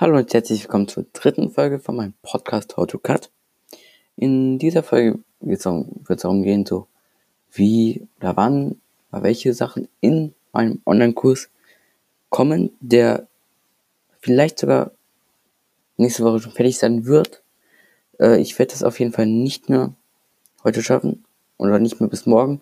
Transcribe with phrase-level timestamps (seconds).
[0.00, 3.32] Hallo und herzlich willkommen zur dritten Folge von meinem Podcast How to Cut.
[4.14, 6.86] In dieser Folge wird es darum gehen, so
[7.50, 8.80] wie oder wann
[9.10, 11.50] oder welche Sachen in meinem Online-Kurs
[12.30, 13.26] kommen, der
[14.20, 14.92] vielleicht sogar
[15.96, 17.42] nächste Woche schon fertig sein wird.
[18.20, 19.94] Äh, ich werde das auf jeden Fall nicht mehr
[20.62, 21.24] heute schaffen
[21.56, 22.60] oder nicht mehr bis morgen.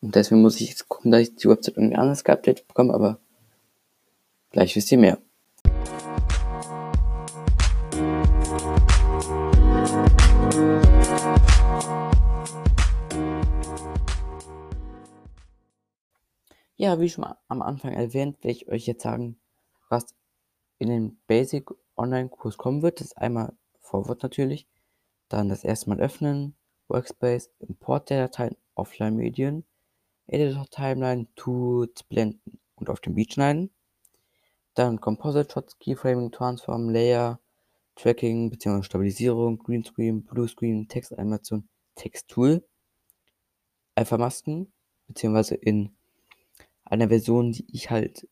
[0.00, 3.18] Und deswegen muss ich jetzt gucken, dass ich die Website irgendwie anders geupdatet bekomme, aber
[4.52, 5.18] gleich wisst ihr mehr.
[16.78, 19.40] Ja, wie schon am Anfang erwähnt, werde ich euch jetzt sagen,
[19.88, 20.14] was
[20.78, 23.00] in den Basic Online-Kurs kommen wird.
[23.00, 24.66] Das ist einmal Vorwort natürlich,
[25.30, 26.54] dann das erste Mal öffnen,
[26.88, 29.64] Workspace, Import der Dateien, Offline-Medien,
[30.26, 33.70] Editor-Timeline, Tools, Blenden und auf dem Beat schneiden.
[34.74, 37.40] Dann Composite Shots, Keyframing, Transform, Layer,
[37.94, 38.82] Tracking bzw.
[38.82, 42.62] Stabilisierung, Greenscreen, Bluescreen, Textanimation, Texttool,
[43.94, 44.70] Alpha-Masken
[45.08, 45.54] bzw.
[45.54, 45.96] in
[46.86, 48.28] einer Version, die ich halt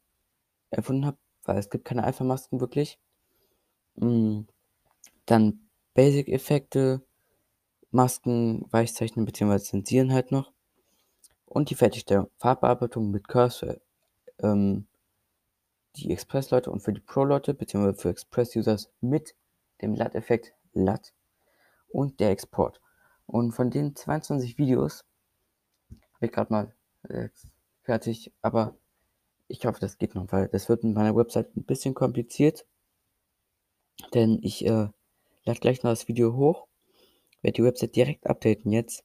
[0.71, 2.99] erfunden habe, weil es gibt keine Alpha-Masken wirklich.
[3.97, 4.43] Mm,
[5.27, 7.03] dann Basic-Effekte,
[7.91, 9.59] Masken, Weichzeichnen bzw.
[9.59, 10.53] Zensieren halt noch.
[11.47, 12.29] Und die Fertigstellung.
[12.39, 13.77] Farbbearbeitung mit Cursor.
[14.41, 14.87] Ähm,
[15.97, 17.95] die Express-Leute und für die Pro-Leute bzw.
[17.95, 19.37] für Express-Users mit
[19.81, 21.13] dem LUT-Effekt LUT
[21.89, 22.81] und der Export.
[23.27, 25.05] Und von den 22 Videos
[26.15, 26.75] habe ich gerade mal
[27.09, 27.29] äh,
[27.85, 28.77] fertig, aber
[29.49, 32.67] ich hoffe, das geht noch, weil das wird mit meiner Website ein bisschen kompliziert.
[34.15, 34.89] Denn ich äh,
[35.45, 36.67] lade gleich noch das Video hoch,
[37.43, 39.05] werde die Website direkt updaten jetzt,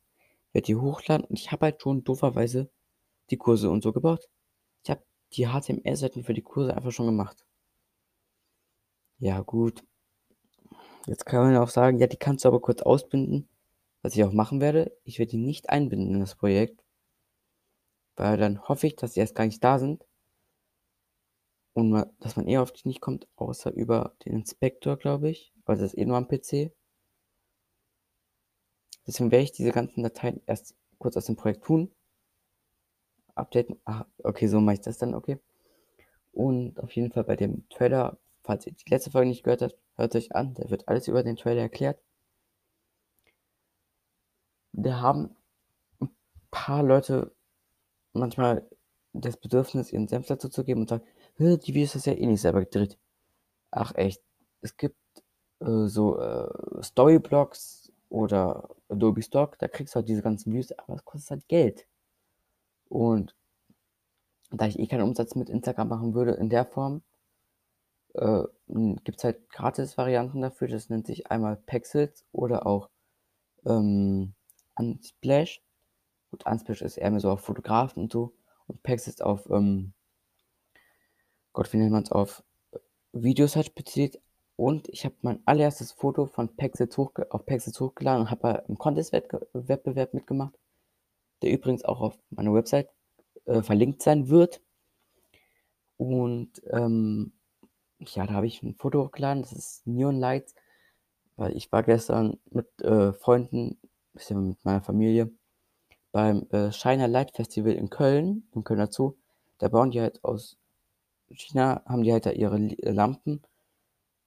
[0.54, 2.70] werde die hochladen und ich habe halt schon dooferweise
[3.30, 4.28] die Kurse und so gebaut.
[4.84, 7.46] Ich habe die HTML-Seiten für die Kurse einfach schon gemacht.
[9.20, 9.84] Ja, gut.
[11.06, 13.48] Jetzt kann man auch sagen, ja, die kannst du aber kurz ausbinden,
[14.02, 14.96] was ich auch machen werde.
[15.04, 16.84] Ich werde die nicht einbinden in das Projekt,
[18.20, 20.06] weil dann hoffe ich, dass die erst gar nicht da sind
[21.74, 25.78] und dass man eher auf die nicht kommt, außer über den Inspektor, glaube ich, weil
[25.78, 26.72] das ist eh nur am PC.
[29.08, 31.92] Deswegen werde ich diese ganzen Dateien erst kurz aus dem Projekt tun.
[33.36, 33.80] Updaten.
[33.86, 35.40] Ach, okay, so mache ich das dann, okay.
[36.34, 39.78] Und auf jeden Fall bei dem Trailer, falls ihr die letzte Folge nicht gehört habt,
[39.96, 42.02] hört euch an, da wird alles über den Trailer erklärt.
[44.74, 45.36] Da haben
[46.02, 46.10] ein
[46.52, 47.34] paar Leute
[48.14, 48.68] manchmal
[49.14, 51.04] das Bedürfnis, ihren Senf dazu zu geben und sagen,
[51.40, 52.98] die Videos ist ja eh nicht selber gedreht.
[53.72, 54.22] Ach echt,
[54.62, 54.98] es gibt
[55.60, 60.96] äh, so äh, Storyblocks oder Adobe Stock, da kriegst du halt diese ganzen Views, aber
[60.96, 61.88] es kostet halt Geld.
[62.90, 63.36] Und
[64.52, 67.04] da ich eh keinen Umsatz mit Instagram machen würde in der Form,
[68.16, 70.68] äh, gibt es halt Gratis-Varianten dafür.
[70.68, 72.90] Das nennt sich einmal Pexels oder auch
[73.66, 74.34] ähm,
[74.76, 75.62] Unsplash.
[76.32, 78.34] Gut, Unsplash ist eher mehr so auf Fotografen und so.
[78.68, 79.94] Und Pexels auf, ähm,
[81.54, 82.44] Gott, wie nennt man es, auf
[83.14, 84.22] Videos halt spezialisiert.
[84.56, 88.78] Und ich habe mein allererstes Foto von Pexels hoch, auf Pexels hochgeladen und habe einen
[88.78, 90.54] Contest-Wettbewerb mitgemacht,
[91.42, 92.90] der übrigens auch auf meiner Website
[93.46, 94.62] äh, verlinkt sein wird.
[95.98, 97.32] Und ähm,
[98.00, 100.56] ja, da habe ich ein Foto hochgeladen, das ist Neon Lights,
[101.36, 103.80] weil ich war gestern mit äh, Freunden,
[104.14, 105.32] bisschen mit meiner Familie,
[106.12, 109.16] beim äh, China Light Festival in Köln, im Kölner Zoo.
[109.58, 110.58] Da bauen die halt aus
[111.32, 113.42] China, haben die halt da ihre äh, Lampen.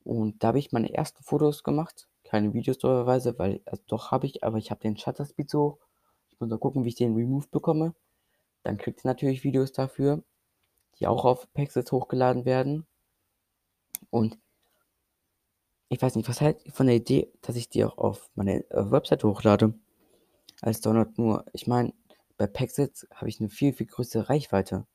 [0.05, 2.09] Und da habe ich meine ersten Fotos gemacht.
[2.25, 3.07] Keine Videos darüber,
[3.39, 5.79] weil, also doch habe ich, aber ich habe den Shutter Speed so.
[6.31, 7.95] Ich muss mal gucken, wie ich den Remove bekomme.
[8.63, 10.23] Dann kriegt ihr natürlich Videos dafür,
[10.99, 12.87] die auch auf Pexels hochgeladen werden.
[14.11, 14.39] Und
[15.89, 18.91] ich weiß nicht, was halt von der Idee, dass ich die auch auf meine äh,
[18.91, 19.75] Website hochlade,
[20.63, 21.45] als Download nur.
[21.53, 21.93] Ich meine,
[22.39, 24.87] bei Pexels habe ich eine viel, viel größere Reichweite.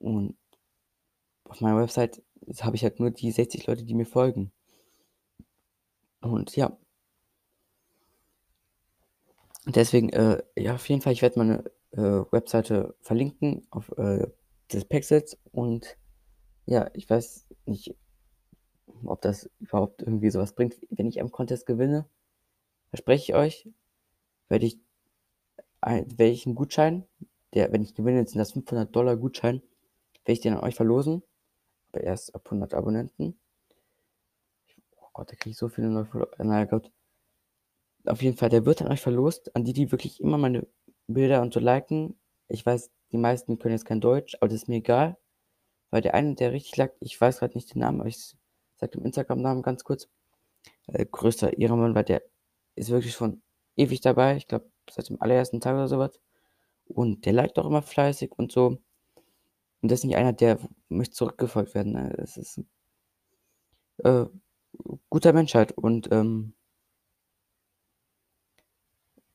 [0.00, 0.36] Und
[1.44, 2.22] auf meiner Website
[2.60, 4.50] habe ich halt nur die 60 Leute, die mir folgen.
[6.20, 6.76] Und ja.
[9.66, 14.26] Deswegen, äh, ja, auf jeden Fall, ich werde meine äh, Webseite verlinken auf äh,
[14.72, 15.96] des Pexels und
[16.64, 17.94] ja, ich weiß nicht,
[19.04, 20.76] ob das überhaupt irgendwie sowas bringt.
[20.90, 22.08] Wenn ich am Contest gewinne,
[22.88, 23.68] verspreche ich euch,
[24.52, 24.78] werde ich,
[25.80, 27.08] ein, werde ich einen Gutschein,
[27.54, 29.62] der, wenn ich gewinne, sind das 500 Dollar Gutschein,
[30.24, 31.22] werde ich den an euch verlosen,
[31.90, 33.40] aber erst ab 100 Abonnenten.
[34.96, 36.28] Oh Gott, da kriege ich so viele neue Follower.
[36.38, 36.92] Naja, Gott.
[38.04, 40.66] Auf jeden Fall, der wird an euch verlost, an die, die wirklich immer meine
[41.06, 42.18] Bilder und so liken.
[42.48, 45.16] Ich weiß, die meisten können jetzt kein Deutsch, aber das ist mir egal.
[45.90, 48.36] Weil der eine, der richtig lag, ich weiß gerade nicht den Namen, aber ich
[48.76, 50.10] sage den Instagram-Namen ganz kurz.
[50.88, 52.22] Äh, größter Ehrenmann, weil der
[52.74, 53.42] ist wirklich schon
[53.76, 54.36] ewig dabei.
[54.36, 56.20] Ich glaube, seit dem allerersten Tag oder so was.
[56.86, 58.78] Und der liked auch immer fleißig und so.
[59.82, 60.58] Und das ist nicht einer, der
[60.88, 62.14] möchte zurückgefolgt werden, ne?
[62.16, 62.66] Das ist 'n
[64.04, 64.24] äh,
[65.10, 66.54] guter Mensch halt und, ähm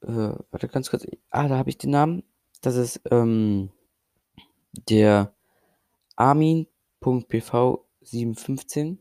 [0.04, 1.06] äh, warte ganz kurz.
[1.30, 2.24] Ah, da habe ich den Namen.
[2.62, 3.70] Das ist, ähm,
[4.90, 5.34] der
[6.18, 9.00] Armin.pv715.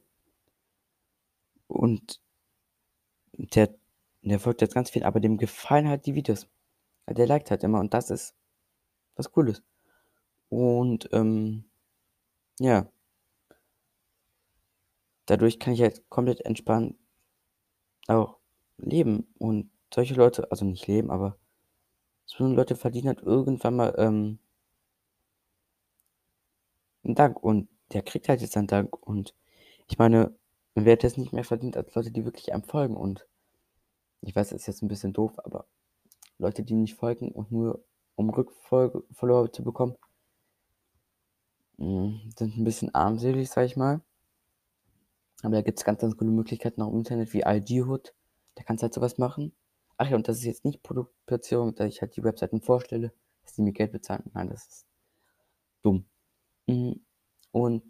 [1.70, 2.20] Und
[3.54, 3.68] der
[4.30, 6.48] der folgt jetzt ganz viel, aber dem gefallen halt die Videos.
[7.08, 8.34] Der liked halt immer und das ist
[9.16, 9.62] was Cooles.
[10.50, 11.64] Und, ähm,
[12.60, 12.90] ja.
[15.28, 16.96] Dadurch kann ich halt komplett entspannt
[18.08, 18.36] auch
[18.78, 21.36] leben und solche Leute also nicht leben, aber
[22.26, 24.38] so Leute verdienen halt irgendwann mal, ähm
[27.04, 29.34] 'n Dank und der kriegt halt jetzt seinen Dank und
[29.88, 30.34] ich meine,
[30.74, 33.26] wer hat das nicht mehr verdient als Leute, die wirklich einem folgen und
[34.22, 35.66] ich weiß, das ist jetzt 'n bisschen doof, aber
[36.38, 37.84] Leute, die nicht folgen und nur
[38.16, 39.96] um Rückfolge Follower zu bekommen
[41.78, 44.02] hm, sind 'n bisschen armselig, sage ich mal.
[45.42, 48.14] Aber da gibt's ganz, ganz coole Möglichkeiten auch im Internet wie ID-Hood.
[48.54, 49.52] Da kannst du halt so was machen.
[49.98, 53.12] Ach ja, und das ist jetzt nicht Produktplatzierung, dass ich halt die Webseiten vorstelle,
[53.42, 54.24] dass die mir Geld bezahlen.
[54.34, 54.86] Nein, das ist
[55.82, 56.06] dumm.
[56.68, 57.00] Hm,
[57.52, 57.84] und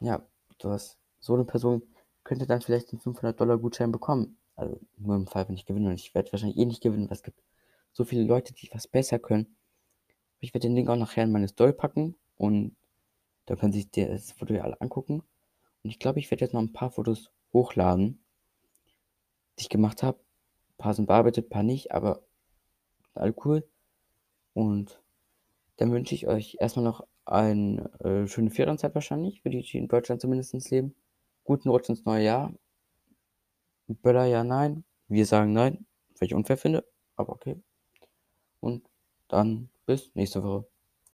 [0.00, 0.22] ja,
[0.58, 1.82] du hast so 'ne Person
[2.24, 4.38] könnte dann vielleicht 'n 500 Gutschein bekommen.
[4.56, 7.16] Also, nur im Fall, wenn ich gewinne und ich werde wahrscheinlich eh nicht gewinnen, weil
[7.16, 7.42] es gibt
[7.92, 9.56] so viele Leute, die was besser können.
[10.40, 12.76] Ich werde den Link auch nachher in meine Story packen und
[13.46, 15.22] da können sich das Foto ja alle angucken.
[15.84, 18.20] Und ich glaube, ich werde jetzt noch 'n paar Fotos hochladen
[19.58, 20.18] die ich gemacht habe.
[20.78, 22.22] Paar sind bearbeitet, paar nicht, aber
[23.14, 23.68] alle cool.
[24.54, 25.02] Und
[25.78, 29.78] dann wünsche ich euch erst mal noch eine, äh, schöne Ferienzeit wahrscheinlich, für die, die
[29.78, 30.94] in Deutschland zumindest leben.
[31.44, 32.54] Guten Rutsch ins neue Jahr.
[33.88, 34.84] Böller ja, nein.
[35.08, 36.86] Wir sagen nein, was ich unfair finde,
[37.16, 37.62] aber okay.
[38.60, 38.88] Und
[39.28, 40.66] dann bis nächste Woche.